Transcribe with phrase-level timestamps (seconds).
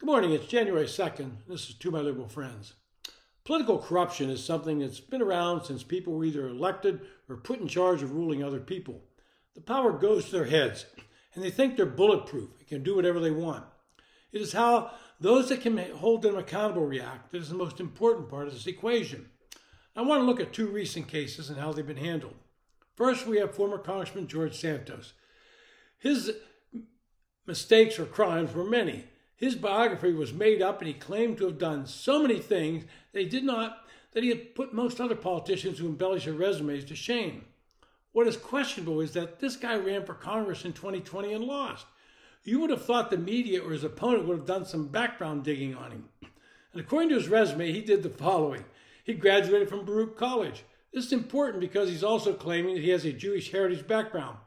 [0.00, 0.32] Good morning.
[0.32, 1.30] It's January 2nd.
[1.48, 2.74] This is to my liberal friends.
[3.44, 7.68] Political corruption is something that's been around since people were either elected or put in
[7.68, 9.00] charge of ruling other people.
[9.54, 10.86] The power goes to their heads,
[11.32, 13.66] and they think they're bulletproof and can do whatever they want.
[14.32, 18.28] It is how those that can hold them accountable react that is the most important
[18.28, 19.30] part of this equation.
[19.94, 22.34] I want to look at two recent cases and how they've been handled.
[22.96, 25.12] First, we have former Congressman George Santos.
[25.98, 26.32] His
[27.46, 29.04] mistakes or crimes were many,
[29.44, 33.20] his biography was made up and he claimed to have done so many things that
[33.20, 36.96] he did not that he had put most other politicians who embellish their resumes to
[36.96, 37.44] shame.
[38.12, 41.84] What is questionable is that this guy ran for Congress in 2020 and lost.
[42.42, 45.74] You would have thought the media or his opponent would have done some background digging
[45.74, 46.08] on him.
[46.72, 48.64] And according to his resume, he did the following.
[49.02, 50.64] He graduated from Baruch College.
[50.92, 54.38] This is important because he's also claiming that he has a Jewish heritage background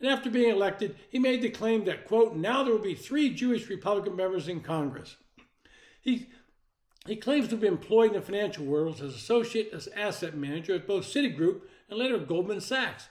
[0.00, 3.34] and after being elected, he made the claim that, quote, now there will be three
[3.34, 5.16] Jewish Republican members in Congress.
[6.00, 6.28] He,
[7.06, 10.86] he claims to be employed in the financial world as associate as asset manager at
[10.86, 13.08] both Citigroup and later Goldman Sachs.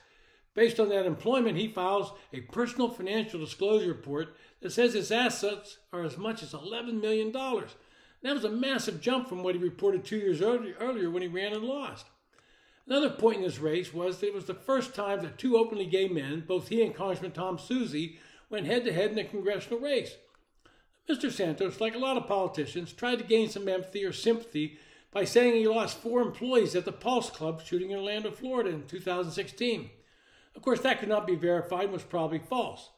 [0.54, 5.78] Based on that employment, he files a personal financial disclosure report that says his assets
[5.92, 7.30] are as much as $11 million.
[7.30, 11.52] That was a massive jump from what he reported two years earlier when he ran
[11.52, 12.06] and lost.
[12.90, 15.86] Another point in this race was that it was the first time that two openly
[15.86, 18.16] gay men, both he and Congressman Tom Suozzi,
[18.50, 20.16] went head to head in a congressional race.
[21.08, 21.30] Mr.
[21.30, 24.76] Santos, like a lot of politicians, tried to gain some empathy or sympathy
[25.12, 28.84] by saying he lost four employees at the Pulse Club shooting in Orlando, Florida in
[28.88, 29.90] 2016.
[30.56, 32.90] Of course, that could not be verified and was probably false.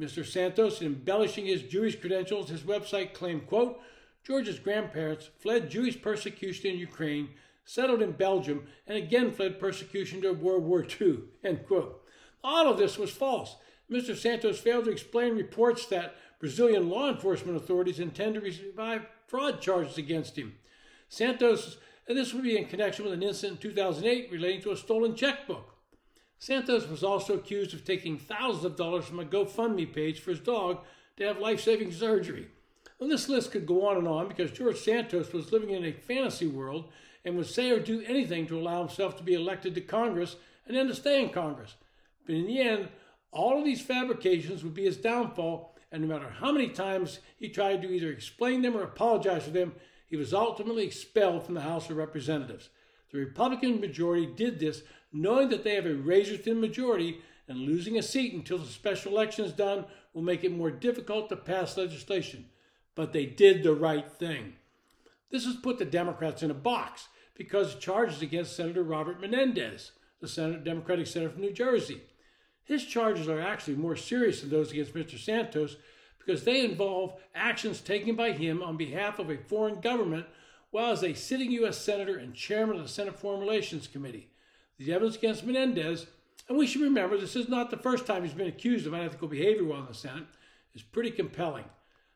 [0.00, 0.24] Mr.
[0.24, 3.80] Santos, in embellishing his Jewish credentials, his website claimed, quote,
[4.24, 7.28] George's grandparents fled Jewish persecution in Ukraine
[7.66, 11.18] settled in Belgium, and again fled persecution during World War II.
[11.44, 12.02] End quote.
[12.42, 13.56] All of this was false.
[13.90, 14.16] Mr.
[14.16, 19.98] Santos failed to explain reports that Brazilian law enforcement authorities intend to revive fraud charges
[19.98, 20.54] against him.
[21.08, 21.78] Santos,
[22.08, 25.14] and this would be in connection with an incident in 2008 relating to a stolen
[25.14, 25.74] checkbook.
[26.38, 30.40] Santos was also accused of taking thousands of dollars from a GoFundMe page for his
[30.40, 30.84] dog
[31.16, 32.48] to have life saving surgery.
[32.98, 35.92] Well, this list could go on and on because George Santos was living in a
[35.92, 36.90] fantasy world
[37.26, 40.76] and would say or do anything to allow himself to be elected to Congress and
[40.76, 41.74] then to stay in Congress.
[42.24, 42.88] But in the end,
[43.32, 47.48] all of these fabrications would be his downfall, and no matter how many times he
[47.48, 49.74] tried to either explain them or apologize for them,
[50.06, 52.70] he was ultimately expelled from the House of Representatives.
[53.12, 54.82] The Republican majority did this
[55.12, 59.12] knowing that they have a razor thin majority, and losing a seat until the special
[59.12, 62.46] election is done will make it more difficult to pass legislation.
[62.94, 64.54] But they did the right thing.
[65.30, 70.28] This has put the Democrats in a box because charges against Senator Robert Menendez, the
[70.28, 72.00] Senate, Democratic senator from New Jersey.
[72.64, 75.18] His charges are actually more serious than those against Mr.
[75.18, 75.76] Santos
[76.18, 80.26] because they involve actions taken by him on behalf of a foreign government
[80.70, 81.78] while as a sitting U.S.
[81.78, 84.30] Senator and chairman of the Senate Foreign Relations Committee.
[84.78, 86.06] The evidence against Menendez,
[86.48, 89.28] and we should remember this is not the first time he's been accused of unethical
[89.28, 90.26] behavior while in the Senate,
[90.74, 91.64] is pretty compelling.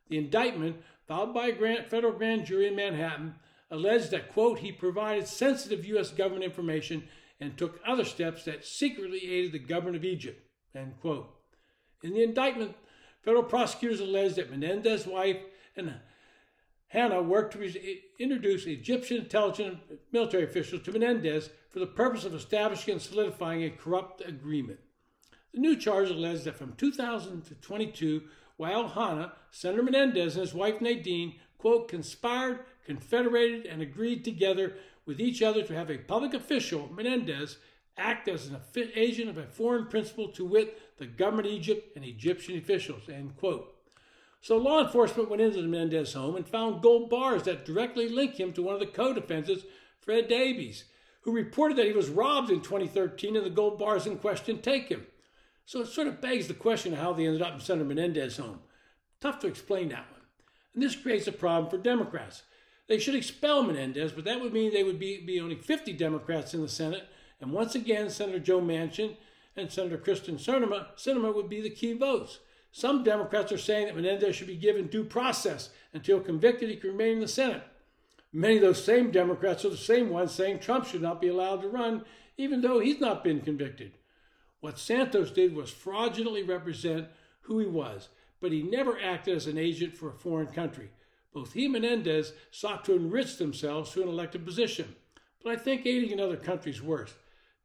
[0.09, 0.77] The indictment,
[1.07, 3.37] filed by a federal grand jury in Manhattan,
[3.71, 6.11] alleged that, quote, he provided sensitive U.S.
[6.11, 7.05] government information
[7.41, 11.29] and took other steps that secretly aided the government of Egypt, end quote.
[12.03, 12.75] In the indictment,
[13.23, 15.39] federal prosecutors alleged that Menendez's wife
[15.77, 15.95] and
[16.89, 19.79] Hana worked to introduce Egyptian intelligence
[20.11, 24.81] military officials to Menendez for the purpose of establishing and solidifying a corrupt agreement.
[25.55, 28.23] The new charge alleged that from 2000 to 22,
[28.57, 34.75] while Hana, Senator Menendez, and his wife Nadine, quote, conspired confederated and agreed together
[35.07, 37.59] with each other to have a public official, Menendez,
[37.97, 38.57] act as an
[38.97, 43.37] agent of a foreign principal to wit the government of Egypt and Egyptian officials, end
[43.37, 43.77] quote.
[44.41, 48.41] So law enforcement went into the Menendez home and found gold bars that directly link
[48.41, 49.65] him to one of the co-defendants,
[50.01, 50.85] Fred Daibes,
[51.23, 54.89] who reported that he was robbed in 2013 and the gold bars in question take
[54.89, 55.07] him.
[55.67, 58.39] So it sort of begs the question of how they ended up in Senator Menendez's
[58.39, 58.61] home.
[59.21, 60.20] Tough to explain that one.
[60.75, 62.43] And this creates a problem for Democrats.
[62.87, 66.55] They should expel Menendez, but that would mean they would be, be only 50 Democrats
[66.55, 67.05] in the Senate.
[67.41, 69.17] And once again, Senator Joe Manchin
[69.57, 72.39] and Senator Kyrsten Sinema, Sinema would be the key votes.
[72.73, 76.91] Some Democrats are saying that Menendez should be given due process until convicted he can
[76.91, 77.63] remain in the Senate.
[78.33, 81.63] Many of those same Democrats are the same ones saying Trump should not be allowed
[81.63, 82.05] to run,
[82.37, 83.99] even though he's not been convicted.
[84.61, 87.09] What Santos did was fraudulently represent
[87.43, 88.09] who he was,
[88.41, 90.91] but he never acted as an agent for a foreign country.
[91.33, 94.97] Both he and Menendez sought to enrich themselves to an elected position,
[95.43, 97.15] but I think aiding another country's worse.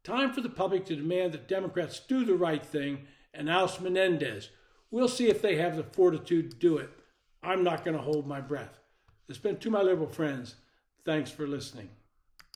[0.04, 4.50] Time for the public to demand that Democrats do the right thing and oust Menendez.
[4.90, 6.90] We'll see if they have the fortitude to do it.
[7.42, 8.78] I'm not going to hold my breath.
[9.28, 10.54] It's been to my liberal friends.
[11.04, 11.90] Thanks for listening.